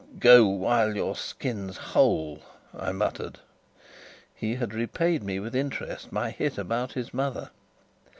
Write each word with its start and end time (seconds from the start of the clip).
"Go, 0.17 0.47
while 0.47 0.95
your 0.95 1.15
skin's 1.15 1.77
whole!" 1.77 2.39
I 2.75 2.91
muttered. 2.91 3.37
He 4.33 4.55
had 4.55 4.73
repaid 4.73 5.21
me 5.21 5.39
with 5.39 5.55
interest 5.55 6.11
my 6.11 6.31
hit 6.31 6.57
about 6.57 6.93
his 6.93 7.13
mother. 7.13 7.51